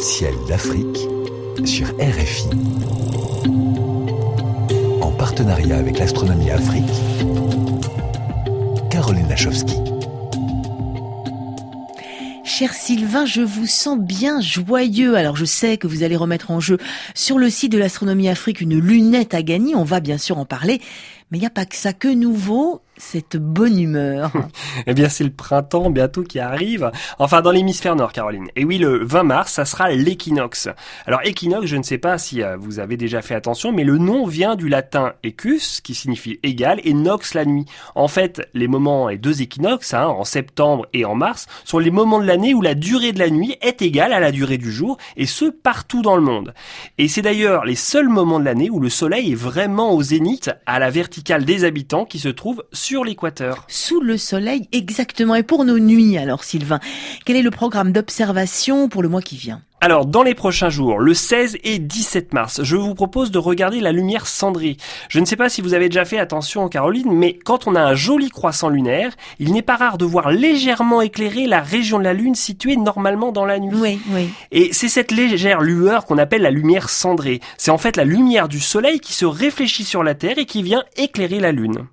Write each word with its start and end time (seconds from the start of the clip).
Ciel 0.00 0.34
d'Afrique 0.46 1.08
sur 1.64 1.88
RFI. 1.98 2.48
En 5.00 5.10
partenariat 5.10 5.76
avec 5.76 5.98
l'Astronomie 5.98 6.50
Afrique, 6.50 6.84
Caroline 8.90 9.28
Lachowski. 9.28 9.74
Cher 12.44 12.74
Sylvain, 12.74 13.26
je 13.26 13.42
vous 13.42 13.66
sens 13.66 13.98
bien 13.98 14.40
joyeux. 14.40 15.16
Alors 15.16 15.36
je 15.36 15.44
sais 15.44 15.78
que 15.78 15.86
vous 15.86 16.04
allez 16.04 16.16
remettre 16.16 16.52
en 16.52 16.60
jeu 16.60 16.78
sur 17.14 17.38
le 17.38 17.50
site 17.50 17.72
de 17.72 17.78
l'Astronomie 17.78 18.28
Afrique 18.28 18.60
une 18.60 18.78
lunette 18.78 19.34
à 19.34 19.42
gagner. 19.42 19.74
On 19.74 19.84
va 19.84 20.00
bien 20.00 20.18
sûr 20.18 20.38
en 20.38 20.44
parler. 20.44 20.80
Mais 21.30 21.38
il 21.38 21.40
n'y 21.40 21.46
a 21.46 21.50
pas 21.50 21.66
que 21.66 21.76
ça. 21.76 21.92
Que 21.92 22.08
nouveau 22.08 22.82
cette 22.96 23.36
bonne 23.36 23.78
humeur 23.78 24.32
Eh 24.86 24.94
bien, 24.94 25.08
c'est 25.08 25.24
le 25.24 25.30
printemps 25.30 25.90
bientôt 25.90 26.24
qui 26.24 26.40
arrive. 26.40 26.90
Enfin, 27.18 27.42
dans 27.42 27.52
l'hémisphère 27.52 27.94
nord, 27.94 28.12
Caroline. 28.12 28.48
Et 28.56 28.64
oui, 28.64 28.78
le 28.78 29.04
20 29.04 29.22
mars, 29.22 29.52
ça 29.52 29.64
sera 29.64 29.90
l'équinoxe. 29.90 30.68
Alors, 31.06 31.20
équinoxe, 31.24 31.66
je 31.66 31.76
ne 31.76 31.82
sais 31.82 31.98
pas 31.98 32.18
si 32.18 32.42
euh, 32.42 32.56
vous 32.56 32.80
avez 32.80 32.96
déjà 32.96 33.22
fait 33.22 33.34
attention, 33.34 33.70
mais 33.72 33.84
le 33.84 33.98
nom 33.98 34.26
vient 34.26 34.56
du 34.56 34.68
latin 34.68 35.12
equus, 35.22 35.80
qui 35.82 35.94
signifie 35.94 36.40
égal, 36.42 36.80
et 36.82 36.92
nox 36.92 37.34
la 37.34 37.44
nuit. 37.44 37.66
En 37.94 38.08
fait, 38.08 38.48
les 38.54 38.66
moments, 38.66 39.08
les 39.08 39.18
deux 39.18 39.42
équinoxes, 39.42 39.94
hein, 39.94 40.06
en 40.06 40.24
septembre 40.24 40.86
et 40.92 41.04
en 41.04 41.14
mars, 41.14 41.46
sont 41.64 41.78
les 41.78 41.90
moments 41.90 42.20
de 42.20 42.26
l'année 42.26 42.54
où 42.54 42.62
la 42.62 42.74
durée 42.74 43.12
de 43.12 43.20
la 43.20 43.30
nuit 43.30 43.56
est 43.60 43.80
égale 43.82 44.12
à 44.12 44.20
la 44.20 44.32
durée 44.32 44.58
du 44.58 44.72
jour, 44.72 44.98
et 45.16 45.26
ce, 45.26 45.44
partout 45.44 46.02
dans 46.02 46.16
le 46.16 46.22
monde. 46.22 46.52
Et 46.98 47.06
c'est 47.06 47.22
d'ailleurs 47.22 47.64
les 47.64 47.76
seuls 47.76 48.08
moments 48.08 48.40
de 48.40 48.44
l'année 48.44 48.70
où 48.70 48.80
le 48.80 48.90
soleil 48.90 49.32
est 49.32 49.36
vraiment 49.36 49.92
au 49.92 50.02
zénith, 50.02 50.50
à 50.66 50.80
la 50.80 50.90
verticale 50.90 51.17
des 51.22 51.64
habitants, 51.64 52.04
qui 52.04 52.18
se 52.18 52.28
trouvent 52.28 52.64
sur 52.72 53.04
l'équateur. 53.04 53.64
Sous 53.68 54.00
le 54.00 54.16
soleil, 54.16 54.68
exactement. 54.72 55.34
Et 55.34 55.42
pour 55.42 55.64
nos 55.64 55.78
nuits, 55.78 56.16
alors 56.18 56.44
Sylvain, 56.44 56.80
quel 57.24 57.36
est 57.36 57.42
le 57.42 57.50
programme 57.50 57.92
d'observation 57.92 58.88
pour 58.88 59.02
le 59.02 59.08
mois 59.08 59.22
qui 59.22 59.36
vient? 59.36 59.62
Alors, 59.80 60.06
dans 60.06 60.24
les 60.24 60.34
prochains 60.34 60.70
jours, 60.70 60.98
le 60.98 61.14
16 61.14 61.58
et 61.62 61.78
17 61.78 62.32
mars, 62.32 62.62
je 62.64 62.74
vous 62.74 62.94
propose 62.94 63.30
de 63.30 63.38
regarder 63.38 63.80
la 63.80 63.92
lumière 63.92 64.26
cendrée. 64.26 64.76
Je 65.08 65.20
ne 65.20 65.24
sais 65.24 65.36
pas 65.36 65.48
si 65.48 65.60
vous 65.60 65.72
avez 65.72 65.88
déjà 65.88 66.04
fait 66.04 66.18
attention, 66.18 66.68
Caroline, 66.68 67.12
mais 67.12 67.38
quand 67.44 67.68
on 67.68 67.76
a 67.76 67.82
un 67.82 67.94
joli 67.94 68.28
croissant 68.28 68.70
lunaire, 68.70 69.12
il 69.38 69.52
n'est 69.52 69.62
pas 69.62 69.76
rare 69.76 69.96
de 69.96 70.04
voir 70.04 70.32
légèrement 70.32 71.00
éclairer 71.00 71.46
la 71.46 71.60
région 71.60 72.00
de 72.00 72.04
la 72.04 72.12
Lune 72.12 72.34
située 72.34 72.76
normalement 72.76 73.30
dans 73.30 73.44
la 73.44 73.60
nuit. 73.60 73.74
Oui, 73.74 74.00
oui. 74.10 74.30
Et 74.50 74.72
c'est 74.72 74.88
cette 74.88 75.12
légère 75.12 75.60
lueur 75.60 76.06
qu'on 76.06 76.18
appelle 76.18 76.42
la 76.42 76.50
lumière 76.50 76.90
cendrée. 76.90 77.40
C'est 77.56 77.70
en 77.70 77.78
fait 77.78 77.96
la 77.96 78.04
lumière 78.04 78.48
du 78.48 78.58
Soleil 78.58 78.98
qui 78.98 79.12
se 79.12 79.26
réfléchit 79.26 79.84
sur 79.84 80.02
la 80.02 80.14
Terre 80.14 80.38
et 80.38 80.46
qui 80.46 80.64
vient 80.64 80.82
éclairer 80.96 81.38
la 81.38 81.52
Lune. 81.52 81.86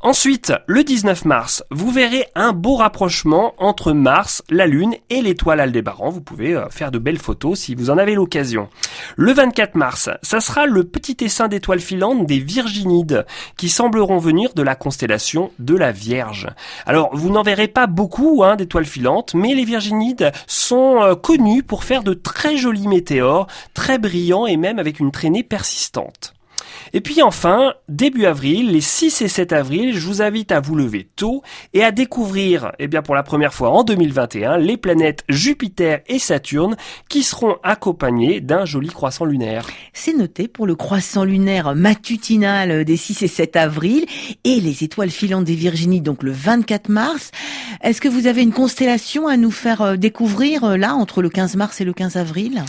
Ensuite, 0.00 0.52
le 0.68 0.84
19 0.84 1.24
mars, 1.24 1.64
vous 1.72 1.90
verrez 1.90 2.28
un 2.36 2.52
beau 2.52 2.76
rapprochement 2.76 3.54
entre 3.58 3.92
Mars, 3.92 4.44
la 4.48 4.68
Lune 4.68 4.94
et 5.10 5.20
l'étoile 5.22 5.58
Aldébaran. 5.58 6.10
Vous 6.10 6.20
pouvez 6.20 6.54
euh, 6.54 6.68
faire 6.70 6.92
de 6.92 7.00
belles 7.00 7.18
photos 7.18 7.58
si 7.58 7.74
vous 7.74 7.90
en 7.90 7.98
avez 7.98 8.14
l'occasion. 8.14 8.68
Le 9.16 9.32
24 9.32 9.74
mars, 9.74 10.08
ça 10.22 10.38
sera 10.38 10.66
le 10.66 10.84
petit 10.84 11.16
essaim 11.24 11.48
d'étoiles 11.48 11.80
filantes 11.80 12.26
des 12.26 12.38
Virginides 12.38 13.26
qui 13.56 13.68
sembleront 13.68 14.18
venir 14.18 14.54
de 14.54 14.62
la 14.62 14.76
constellation 14.76 15.50
de 15.58 15.74
la 15.74 15.90
Vierge. 15.90 16.46
Alors, 16.86 17.10
vous 17.12 17.30
n'en 17.30 17.42
verrez 17.42 17.66
pas 17.66 17.88
beaucoup 17.88 18.44
hein, 18.44 18.54
d'étoiles 18.54 18.86
filantes, 18.86 19.34
mais 19.34 19.56
les 19.56 19.64
Virginides 19.64 20.30
sont 20.46 21.02
euh, 21.02 21.16
connus 21.16 21.64
pour 21.64 21.82
faire 21.82 22.04
de 22.04 22.14
très 22.14 22.56
jolis 22.56 22.86
météores, 22.86 23.48
très 23.74 23.98
brillants 23.98 24.46
et 24.46 24.56
même 24.56 24.78
avec 24.78 25.00
une 25.00 25.10
traînée 25.10 25.42
persistante. 25.42 26.37
Et 26.92 27.00
puis 27.00 27.22
enfin, 27.22 27.74
début 27.88 28.26
avril, 28.26 28.70
les 28.70 28.80
6 28.80 29.22
et 29.22 29.28
7 29.28 29.52
avril, 29.52 29.96
je 29.96 30.06
vous 30.06 30.22
invite 30.22 30.52
à 30.52 30.60
vous 30.60 30.74
lever 30.74 31.08
tôt 31.16 31.42
et 31.74 31.84
à 31.84 31.90
découvrir, 31.90 32.72
eh 32.78 32.88
bien 32.88 33.02
pour 33.02 33.14
la 33.14 33.22
première 33.22 33.54
fois 33.54 33.70
en 33.70 33.84
2021, 33.84 34.58
les 34.58 34.76
planètes 34.76 35.24
Jupiter 35.28 36.00
et 36.06 36.18
Saturne 36.18 36.76
qui 37.08 37.22
seront 37.22 37.56
accompagnées 37.62 38.40
d'un 38.40 38.64
joli 38.64 38.88
croissant 38.88 39.24
lunaire. 39.24 39.66
C'est 39.92 40.14
noté 40.14 40.48
pour 40.48 40.66
le 40.66 40.74
croissant 40.74 41.24
lunaire 41.24 41.74
matutinal 41.74 42.84
des 42.84 42.96
6 42.96 43.22
et 43.22 43.28
7 43.28 43.56
avril 43.56 44.06
et 44.44 44.60
les 44.60 44.84
étoiles 44.84 45.10
filantes 45.10 45.44
des 45.44 45.54
Virginie 45.54 46.00
donc 46.00 46.22
le 46.22 46.32
24 46.32 46.88
mars. 46.88 47.30
Est-ce 47.82 48.00
que 48.00 48.08
vous 48.08 48.26
avez 48.26 48.42
une 48.42 48.52
constellation 48.52 49.26
à 49.26 49.36
nous 49.36 49.50
faire 49.50 49.82
euh, 49.82 49.96
découvrir 49.96 50.64
euh, 50.64 50.76
là 50.76 50.94
entre 50.94 51.22
le 51.22 51.30
15 51.30 51.56
mars 51.56 51.80
et 51.80 51.84
le 51.84 51.92
15 51.92 52.16
avril? 52.16 52.64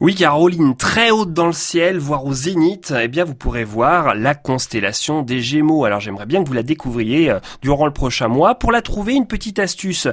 Oui, 0.00 0.16
Caroline, 0.16 0.76
très 0.76 1.12
haute 1.12 1.32
dans 1.32 1.46
le 1.46 1.52
ciel, 1.52 1.98
voire 1.98 2.24
au 2.26 2.32
zénith, 2.32 2.92
eh 3.00 3.06
bien, 3.06 3.22
vous 3.22 3.36
pourrez 3.36 3.62
voir 3.62 4.16
la 4.16 4.34
constellation 4.34 5.22
des 5.22 5.40
Gémeaux. 5.40 5.84
Alors, 5.84 6.00
j'aimerais 6.00 6.26
bien 6.26 6.42
que 6.42 6.48
vous 6.48 6.54
la 6.54 6.64
découvriez 6.64 7.30
euh, 7.30 7.38
durant 7.62 7.86
le 7.86 7.92
prochain 7.92 8.26
mois. 8.26 8.56
Pour 8.56 8.72
la 8.72 8.82
trouver, 8.82 9.14
une 9.14 9.28
petite 9.28 9.60
astuce. 9.60 10.08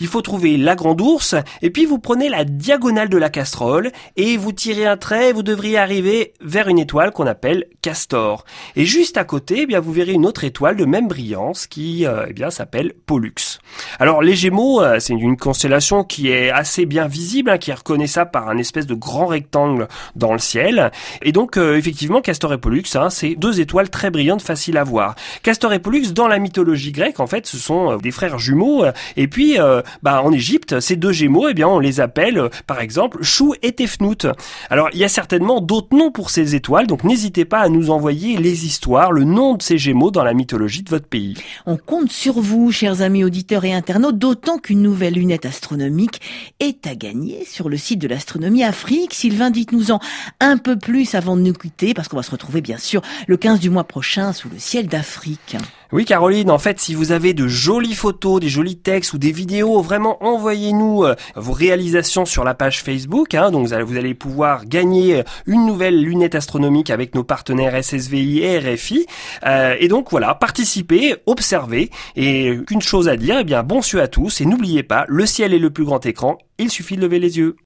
Il 0.00 0.06
faut 0.06 0.22
trouver 0.22 0.56
la 0.56 0.74
grande 0.74 1.02
ours, 1.02 1.34
et 1.60 1.68
puis 1.68 1.84
vous 1.84 1.98
prenez 1.98 2.30
la 2.30 2.44
diagonale 2.44 3.10
de 3.10 3.18
la 3.18 3.28
casserole, 3.28 3.92
et 4.16 4.38
vous 4.38 4.52
tirez 4.52 4.86
un 4.86 4.96
trait, 4.96 5.28
et 5.28 5.32
vous 5.34 5.42
devriez 5.42 5.76
arriver 5.76 6.32
vers 6.40 6.68
une 6.68 6.78
étoile 6.78 7.10
qu'on 7.10 7.26
appelle 7.26 7.66
Castor. 7.82 8.46
Et 8.74 8.86
juste 8.86 9.18
à 9.18 9.24
côté, 9.24 9.60
eh 9.62 9.66
bien, 9.66 9.80
vous 9.80 9.92
verrez 9.92 10.12
une 10.12 10.24
autre 10.24 10.44
étoile 10.44 10.76
de 10.76 10.86
même 10.86 11.08
brillance 11.08 11.66
qui, 11.66 12.06
euh, 12.06 12.24
eh 12.26 12.32
bien, 12.32 12.48
s'appelle 12.50 12.94
Pollux. 13.04 13.60
Alors, 13.98 14.22
les 14.22 14.34
Gémeaux, 14.34 14.80
euh, 14.80 14.98
c'est 14.98 15.12
une 15.12 15.36
constellation 15.36 16.04
qui 16.04 16.30
est 16.30 16.50
assez 16.50 16.86
bien 16.86 17.06
visible, 17.06 17.50
hein, 17.50 17.58
qui 17.58 17.70
est 17.70 17.74
reconnaissable 17.74 18.30
par 18.30 18.48
un 18.48 18.56
espèce 18.56 18.86
de 18.86 18.94
grand 18.94 19.25
rectangle 19.26 19.88
dans 20.14 20.32
le 20.32 20.38
ciel. 20.38 20.90
Et 21.22 21.32
donc, 21.32 21.56
euh, 21.56 21.76
effectivement, 21.76 22.20
Castor 22.20 22.52
et 22.52 22.58
Pollux, 22.58 22.84
hein, 22.94 23.10
c'est 23.10 23.34
deux 23.34 23.60
étoiles 23.60 23.90
très 23.90 24.10
brillantes, 24.10 24.42
faciles 24.42 24.76
à 24.78 24.84
voir. 24.84 25.14
Castor 25.42 25.72
et 25.72 25.78
Pollux, 25.78 26.12
dans 26.12 26.28
la 26.28 26.38
mythologie 26.38 26.92
grecque, 26.92 27.20
en 27.20 27.26
fait, 27.26 27.46
ce 27.46 27.58
sont 27.58 27.92
euh, 27.92 27.96
des 27.98 28.10
frères 28.10 28.38
jumeaux. 28.38 28.84
Et 29.16 29.28
puis, 29.28 29.58
euh, 29.58 29.82
bah, 30.02 30.22
en 30.22 30.32
Égypte, 30.32 30.80
ces 30.80 30.96
deux 30.96 31.12
gémeaux, 31.12 31.48
eh 31.48 31.54
bien, 31.54 31.68
on 31.68 31.78
les 31.78 32.00
appelle, 32.00 32.50
par 32.66 32.80
exemple, 32.80 33.22
Chou 33.22 33.54
et 33.62 33.72
Tefnout. 33.72 34.26
Alors, 34.70 34.88
il 34.92 34.98
y 34.98 35.04
a 35.04 35.08
certainement 35.08 35.60
d'autres 35.60 35.96
noms 35.96 36.10
pour 36.10 36.30
ces 36.30 36.54
étoiles, 36.54 36.86
donc 36.86 37.04
n'hésitez 37.04 37.44
pas 37.44 37.60
à 37.60 37.68
nous 37.68 37.90
envoyer 37.90 38.36
les 38.36 38.66
histoires, 38.66 39.12
le 39.12 39.24
nom 39.24 39.54
de 39.54 39.62
ces 39.62 39.78
gémeaux 39.78 40.10
dans 40.10 40.24
la 40.24 40.34
mythologie 40.34 40.82
de 40.82 40.90
votre 40.90 41.06
pays. 41.06 41.34
On 41.66 41.76
compte 41.76 42.10
sur 42.10 42.40
vous, 42.40 42.70
chers 42.72 43.02
amis 43.02 43.24
auditeurs 43.24 43.64
et 43.64 43.72
internautes, 43.72 44.18
d'autant 44.18 44.58
qu'une 44.58 44.82
nouvelle 44.82 45.14
lunette 45.14 45.46
astronomique 45.46 46.20
est 46.60 46.86
à 46.86 46.94
gagner 46.94 47.44
sur 47.44 47.68
le 47.68 47.76
site 47.76 47.98
de 47.98 48.08
l'astronomie 48.08 48.64
Afrique. 48.64 49.14
Sylvain, 49.16 49.50
dites-nous-en 49.50 49.98
un 50.40 50.58
peu 50.58 50.76
plus 50.78 51.14
avant 51.14 51.36
de 51.36 51.40
nous 51.40 51.54
quitter, 51.54 51.94
parce 51.94 52.08
qu'on 52.08 52.16
va 52.16 52.22
se 52.22 52.30
retrouver 52.30 52.60
bien 52.60 52.76
sûr 52.76 53.00
le 53.26 53.38
15 53.38 53.60
du 53.60 53.70
mois 53.70 53.84
prochain 53.84 54.34
sous 54.34 54.50
le 54.50 54.58
ciel 54.58 54.88
d'Afrique. 54.88 55.56
Oui 55.92 56.04
Caroline, 56.04 56.50
en 56.50 56.58
fait 56.58 56.80
si 56.80 56.94
vous 56.94 57.12
avez 57.12 57.32
de 57.32 57.46
jolies 57.46 57.94
photos, 57.94 58.40
des 58.40 58.48
jolis 58.48 58.76
textes 58.76 59.12
ou 59.12 59.18
des 59.18 59.30
vidéos, 59.30 59.80
vraiment 59.82 60.22
envoyez-nous 60.22 61.04
euh, 61.04 61.14
vos 61.36 61.52
réalisations 61.52 62.24
sur 62.24 62.42
la 62.42 62.54
page 62.54 62.82
Facebook, 62.82 63.34
hein, 63.34 63.50
donc 63.52 63.68
vous 63.68 63.96
allez, 63.98 64.14
pouvoir 64.14 64.66
gagner 64.66 65.22
une 65.46 65.64
nouvelle 65.64 66.02
lunette 66.02 66.34
astronomique 66.34 66.90
avec 66.90 67.14
nos 67.14 67.24
partenaires 67.24 67.82
SSVI 67.82 68.40
et 68.40 68.58
RFI. 68.58 69.06
Euh, 69.46 69.76
et 69.78 69.88
donc 69.88 70.10
voilà, 70.10 70.34
participez, 70.34 71.14
observez, 71.26 71.90
et 72.16 72.58
qu'une 72.66 72.82
chose 72.82 73.08
à 73.08 73.16
dire, 73.16 73.38
eh 73.40 73.44
bien 73.44 73.62
bon 73.62 73.80
à 73.94 74.08
tous, 74.08 74.40
et 74.40 74.44
n'oubliez 74.44 74.82
pas, 74.82 75.04
le 75.08 75.24
ciel 75.24 75.54
est 75.54 75.58
le 75.58 75.70
plus 75.70 75.84
grand 75.84 76.04
écran, 76.04 76.38
il 76.58 76.70
suffit 76.70 76.96
de 76.96 77.02
lever 77.02 77.18
les 77.18 77.38
yeux. 77.38 77.56